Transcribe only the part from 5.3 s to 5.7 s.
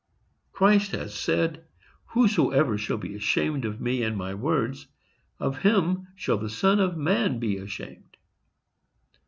of